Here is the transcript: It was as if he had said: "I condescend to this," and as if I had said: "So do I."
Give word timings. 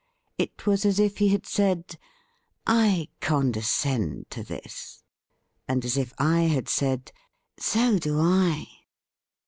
It 0.39 0.65
was 0.65 0.83
as 0.83 0.99
if 0.99 1.19
he 1.19 1.27
had 1.29 1.45
said: 1.45 1.95
"I 2.65 3.09
condescend 3.19 4.31
to 4.31 4.41
this," 4.43 5.03
and 5.67 5.85
as 5.85 5.95
if 5.95 6.11
I 6.17 6.41
had 6.47 6.67
said: 6.67 7.11
"So 7.59 7.99
do 7.99 8.19
I." 8.19 8.65